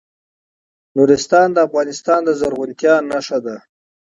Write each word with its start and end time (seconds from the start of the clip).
نورستان 0.95 1.47
د 1.53 1.57
افغانستان 1.67 2.19
د 2.25 2.29
زرغونتیا 2.39 2.95
نښه 3.09 3.39
ده. 3.45 3.55